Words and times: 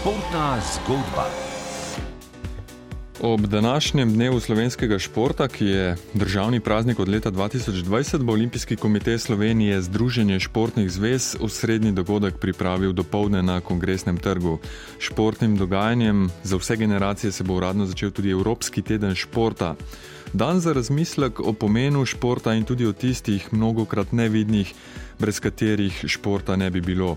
Športna 0.00 0.60
zgodba. 0.74 1.28
Ob 3.20 3.40
današnjem 3.40 4.12
dnevu 4.12 4.40
slovenskega 4.40 4.98
športa, 4.98 5.48
ki 5.48 5.66
je 5.66 5.96
državni 6.14 6.60
praznik 6.60 6.98
od 7.00 7.08
leta 7.08 7.30
2020, 7.30 8.22
bo 8.22 8.32
Olimpijski 8.32 8.76
komitej 8.76 9.18
Slovenije 9.18 9.82
Združenje 9.82 10.40
športnih 10.40 10.90
zvez 10.90 11.36
osrednji 11.40 11.92
dogodek 11.92 12.38
pripravil 12.38 12.92
do 12.92 13.02
povdne 13.02 13.42
na 13.42 13.60
kongresnem 13.60 14.16
trgu. 14.16 14.58
Športnim 14.98 15.56
dogajanjem 15.56 16.30
za 16.42 16.56
vse 16.56 16.76
generacije 16.76 17.32
se 17.32 17.44
bo 17.44 17.54
uradno 17.54 17.86
začel 17.86 18.10
tudi 18.10 18.30
Evropski 18.30 18.82
teden 18.82 19.14
športa. 19.14 19.74
Dan 20.32 20.60
za 20.60 20.72
razmislek 20.72 21.40
o 21.40 21.52
pomenu 21.52 22.06
športa 22.06 22.54
in 22.54 22.64
tudi 22.64 22.86
o 22.86 22.92
tistih 22.92 23.52
mnogokrat 23.52 24.12
nevidnih, 24.12 24.74
brez 25.18 25.40
katerih 25.40 26.04
športa 26.06 26.56
ne 26.56 26.70
bi 26.70 26.80
bilo. 26.80 27.16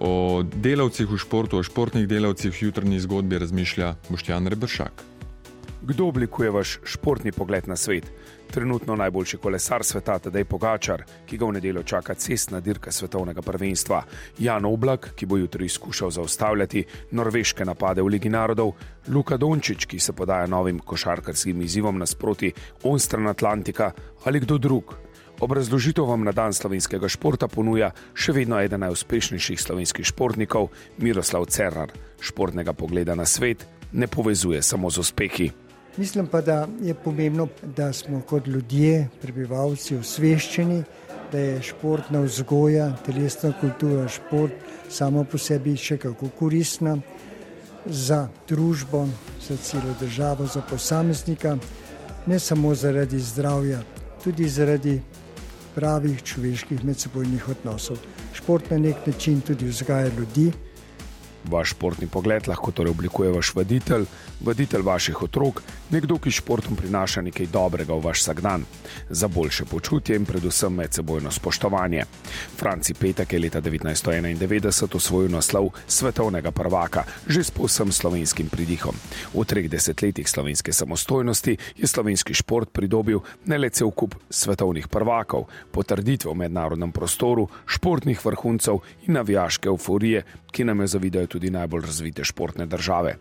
O 0.00 0.42
delavcih 0.46 1.10
v 1.10 1.18
športu, 1.18 1.58
o 1.58 1.62
športnih 1.62 2.06
delavcih 2.06 2.54
v 2.54 2.70
jutrni 2.70 3.00
zgodbi 3.02 3.38
razmišlja 3.38 3.94
Boštjan 4.08 4.46
Rebršak. 4.46 5.02
Kdo 5.82 6.06
oblikuje 6.06 6.50
vaš 6.50 6.78
športni 6.84 7.32
pogled 7.32 7.68
na 7.68 7.76
svet? 7.76 8.06
Trenutno 8.50 8.96
najboljši 8.96 9.36
kolesar 9.36 9.84
sveta, 9.84 10.18
Tadej 10.18 10.44
Pogačar, 10.44 11.02
ki 11.26 11.36
ga 11.38 11.46
v 11.46 11.56
nedeljo 11.58 11.82
čaka 11.82 12.14
cestna 12.14 12.60
dirka 12.60 12.92
svetovnega 12.92 13.42
prvenstva, 13.42 14.02
Jan 14.38 14.64
Oblak, 14.64 15.10
ki 15.16 15.26
bo 15.26 15.36
jutri 15.36 15.68
skušal 15.68 16.10
zaustavljati 16.10 16.84
norveške 17.10 17.64
napade 17.64 18.02
v 18.02 18.14
Ligi 18.14 18.30
narodov, 18.30 18.72
Luka 19.08 19.36
Dončić, 19.36 19.86
ki 19.86 19.98
se 19.98 20.12
podaja 20.12 20.46
novim 20.46 20.78
košarkarskim 20.78 21.62
izzivom 21.62 21.98
nasproti 21.98 22.52
onstran 22.82 23.26
Atlantika 23.26 23.92
ali 24.24 24.40
kdo 24.40 24.58
drug. 24.58 25.07
Obrazložitev 25.40 26.02
vam 26.04 26.24
na 26.26 26.32
dan 26.34 26.50
slovenskega 26.50 27.06
športa 27.06 27.46
ponuja 27.46 27.92
še 28.10 28.34
vedno 28.34 28.58
eden 28.58 28.82
najuspešnejših 28.82 29.60
slovenskih 29.62 30.06
športnikov, 30.06 30.72
Miroslav 30.98 31.46
Cerrar. 31.46 31.92
Športnega 32.18 32.74
pogleda 32.74 33.14
na 33.14 33.22
svet 33.22 33.62
ne 33.92 34.10
povezuje 34.10 34.62
samo 34.62 34.90
z 34.90 34.98
uspehi. 34.98 35.50
Mislim 35.96 36.26
pa, 36.26 36.40
da 36.40 36.66
je 36.82 36.94
pomembno, 36.94 37.48
da 37.62 37.92
smo 37.92 38.20
kot 38.26 38.46
ljudje, 38.46 39.08
prebivalci, 39.22 39.96
osveščeni, 39.96 40.82
da 41.32 41.38
je 41.38 41.62
športna 41.62 42.20
vzgoja, 42.26 42.90
telesna 43.06 43.52
kultura, 43.60 44.08
šport 44.08 44.52
samo 44.90 45.24
po 45.24 45.38
sebi 45.38 45.76
še 45.76 45.98
kako 46.02 46.32
koristna 46.38 46.96
za 47.86 48.28
družbo, 48.48 49.06
za 49.46 49.56
celo 49.62 49.94
državo, 50.00 50.46
za 50.46 50.62
posameznika, 50.66 51.56
ne 52.26 52.38
samo 52.38 52.74
zaradi 52.74 53.20
zdravja, 53.20 53.82
tudi 54.24 54.48
zaradi 54.48 54.98
pravih 55.78 56.22
človeških 56.26 56.82
medsebojnih 56.84 57.44
odnosov. 57.48 58.00
Šport 58.34 58.70
na 58.70 58.78
nek 58.82 59.06
način 59.06 59.40
tudi 59.40 59.68
vzgaja 59.70 60.10
ljudi. 60.10 60.50
Vaš 61.44 61.70
športni 61.70 62.06
pogled 62.06 62.48
lahko 62.48 62.70
torej 62.70 62.90
oblikuje 62.90 63.30
vaš 63.32 63.54
voditelj, 63.54 64.04
voditelj 64.40 64.82
vaših 64.82 65.22
otrok, 65.22 65.62
nekdo, 65.90 66.18
ki 66.18 66.30
športom 66.30 66.76
prinaša 66.76 67.22
nekaj 67.22 67.46
dobrega 67.52 67.94
v 67.94 68.04
vaš 68.04 68.22
vsakdan, 68.22 68.64
za 69.10 69.28
boljše 69.28 69.64
počutje 69.64 70.16
in 70.16 70.26
predvsem 70.26 70.74
medsebojno 70.74 71.30
spoštovanje. 71.30 72.04
Franci 72.56 72.94
Petek 72.94 73.32
je 73.32 73.38
leta 73.38 73.60
1991 73.60 74.96
osvojil 74.96 75.30
naslov 75.30 75.70
svetovnega 75.86 76.50
prvaka, 76.50 77.04
že 77.26 77.44
s 77.44 77.50
povsem 77.50 77.92
slovenskim 77.92 78.48
pridihom. 78.48 78.94
V 79.34 79.44
treh 79.44 79.68
desetletjih 79.70 80.28
slovenske 80.28 80.72
samostojnosti 80.72 81.56
je 81.76 81.86
slovenski 81.86 82.34
šport 82.34 82.72
pridobil 82.72 83.20
ne 83.46 83.58
le 83.58 83.70
cel 83.70 83.90
kup 83.90 84.14
svetovnih 84.30 84.88
prvakov, 84.88 85.46
potrditve 85.70 86.30
v 86.30 86.34
mednarodnem 86.44 86.92
prostoru, 86.92 87.48
športnih 87.66 88.24
vrhuncev 88.24 88.82
in 89.06 89.14
navijaške 89.14 89.68
euforije, 89.68 90.24
ki 90.52 90.64
nam 90.64 90.80
jo 90.80 90.86
zavidajo 90.86 91.26
tudi 91.28 91.50
najbolj 91.50 91.86
razvite 91.86 92.24
športne 92.24 92.66
države. 92.66 93.16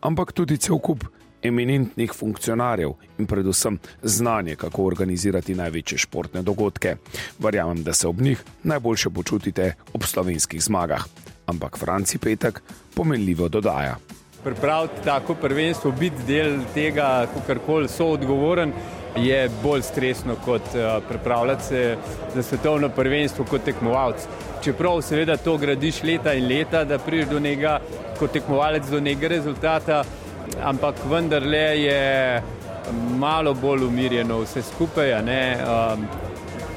Ampak 0.00 0.32
tudi 0.32 0.56
cel 0.58 0.78
kup 0.78 1.04
eminentnih 1.42 2.12
funkcionarjev 2.12 2.92
in 3.18 3.26
predvsem 3.26 3.78
znanje, 4.02 4.56
kako 4.56 4.84
organizirati 4.84 5.54
največje 5.54 5.98
športne 5.98 6.42
dogodke. 6.42 6.96
Verjamem, 7.38 7.82
da 7.82 7.92
se 7.92 8.08
ob 8.08 8.20
njih 8.20 8.44
najboljše 8.62 9.10
počutite 9.10 9.74
ob 9.92 10.04
slovenskih 10.04 10.62
zmagah. 10.62 11.04
Ampak 11.46 11.78
Franci 11.78 12.18
Petek 12.18 12.62
pomenljivo 12.94 13.48
dodaja. 13.48 13.96
Pripraviti 14.44 15.04
tako 15.04 15.34
prvenstvo, 15.34 15.92
biti 15.92 16.22
del 16.26 16.60
tega, 16.74 17.26
kar 17.46 17.58
koli 17.66 17.88
so 17.88 18.06
odgovoren, 18.14 18.72
je 19.16 19.50
bolj 19.62 19.82
stresno 19.82 20.36
kot 20.44 20.62
uh, 20.62 21.02
pripravljati 21.08 21.64
se 21.64 21.96
za 22.34 22.42
svetovno 22.42 22.88
prvenstvo 22.88 23.44
kot 23.44 23.64
tekmovalec. 23.64 24.26
Čeprav 24.64 25.02
seveda 25.02 25.36
to 25.36 25.56
gradiš 25.56 26.02
leta 26.02 26.34
in 26.34 26.48
leta, 26.48 26.84
da 26.84 26.98
prideš 26.98 27.28
do 27.28 27.40
njega 27.40 27.80
kot 28.18 28.32
tekmovalec 28.32 28.86
do 28.86 29.00
nekega 29.00 29.28
rezultata, 29.28 30.04
ampak 30.62 30.94
vendarle 31.10 31.82
je 31.82 32.42
malo 33.16 33.54
bolj 33.54 33.84
umirjeno 33.84 34.38
vse 34.40 34.62
skupaj. 34.62 35.14
Um, 35.14 36.06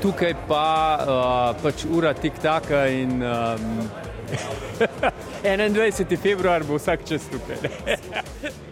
tukaj 0.02 0.34
pa 0.48 1.00
uh, 1.00 1.62
pač 1.64 1.86
ura 1.92 2.14
tik-taka 2.14 2.88
in 2.88 3.24
um, 3.24 3.90
21. 5.44 6.18
februar 6.18 6.64
bo 6.64 6.76
vsak 6.78 7.06
čas 7.08 7.22
tukaj. 7.32 7.58